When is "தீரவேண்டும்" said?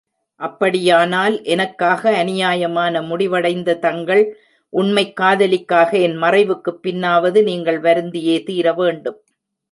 8.43-9.19